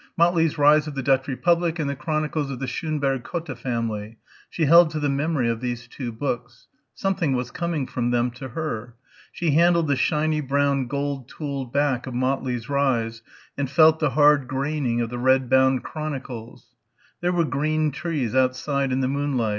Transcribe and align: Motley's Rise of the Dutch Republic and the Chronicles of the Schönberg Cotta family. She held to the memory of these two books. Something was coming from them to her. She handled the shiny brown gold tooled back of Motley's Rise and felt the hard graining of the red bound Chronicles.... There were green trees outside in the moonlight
Motley's 0.17 0.57
Rise 0.57 0.87
of 0.87 0.95
the 0.95 1.03
Dutch 1.03 1.27
Republic 1.27 1.77
and 1.77 1.87
the 1.87 1.95
Chronicles 1.95 2.49
of 2.49 2.57
the 2.57 2.65
Schönberg 2.65 3.21
Cotta 3.21 3.55
family. 3.55 4.17
She 4.49 4.65
held 4.65 4.89
to 4.89 4.99
the 4.99 5.09
memory 5.09 5.47
of 5.47 5.61
these 5.61 5.87
two 5.87 6.11
books. 6.11 6.65
Something 6.95 7.35
was 7.35 7.51
coming 7.51 7.85
from 7.85 8.09
them 8.09 8.31
to 8.31 8.49
her. 8.49 8.95
She 9.31 9.51
handled 9.51 9.87
the 9.87 9.95
shiny 9.95 10.41
brown 10.41 10.87
gold 10.87 11.29
tooled 11.29 11.71
back 11.71 12.07
of 12.07 12.15
Motley's 12.15 12.67
Rise 12.67 13.21
and 13.55 13.69
felt 13.69 13.99
the 13.99 14.09
hard 14.09 14.47
graining 14.47 15.01
of 15.01 15.11
the 15.11 15.19
red 15.19 15.51
bound 15.51 15.83
Chronicles.... 15.83 16.73
There 17.21 17.31
were 17.31 17.45
green 17.45 17.91
trees 17.91 18.33
outside 18.33 18.91
in 18.91 19.01
the 19.01 19.07
moonlight 19.07 19.49